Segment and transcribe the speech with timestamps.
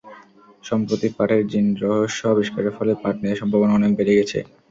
[0.63, 4.39] সম্প্রতি পাটের জিনরহস্য আবিষ্কারের ফলে পাট নিয়ে সম্ভাবনা অনেক বেড়ে গেছে।